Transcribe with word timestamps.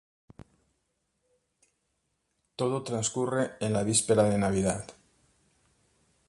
Todo 2.55 2.81
transcurre 2.81 3.51
en 3.59 3.71
la 3.71 3.83
víspera 3.83 4.23
de 4.23 4.39
Navidad. 4.39 4.83